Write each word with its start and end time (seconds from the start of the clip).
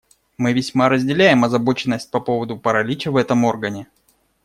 Мы 0.35 0.53
весьма 0.53 0.89
разделяем 0.89 1.43
озабоченность 1.45 2.09
по 2.09 2.19
поводу 2.19 2.57
паралича 2.57 3.11
в 3.11 3.17
этом 3.17 3.45
органе. 3.45 3.85